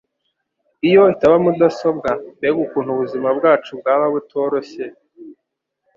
[0.87, 4.85] Iyo itaba mudasobwa, mbega ukuntu ubuzima bwacu bwaba butoroshye!